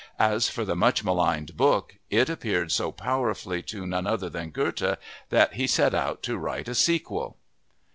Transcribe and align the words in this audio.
As 0.17 0.49
for 0.49 0.65
the 0.65 0.75
much 0.75 1.03
maligned 1.03 1.55
book, 1.55 1.99
it 2.09 2.27
appealed 2.27 2.71
so 2.71 2.91
powerfully 2.91 3.61
to 3.61 3.85
none 3.85 4.07
other 4.07 4.29
than 4.31 4.49
Goethe 4.49 4.97
that 5.29 5.53
he 5.53 5.67
set 5.67 5.93
out 5.93 6.23
to 6.23 6.39
write 6.39 6.67
a 6.67 6.73
sequel! 6.73 7.37